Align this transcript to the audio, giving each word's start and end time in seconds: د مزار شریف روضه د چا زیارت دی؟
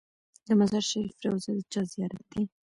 د 0.47 0.49
مزار 0.59 0.83
شریف 0.91 1.15
روضه 1.29 1.49
د 1.55 1.59
چا 1.71 1.81
زیارت 1.91 2.25
دی؟ 2.31 2.43